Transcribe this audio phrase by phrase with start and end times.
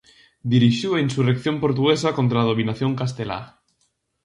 [0.53, 3.39] Dirixiu a insurrección portuguesa contra a dominación castelá.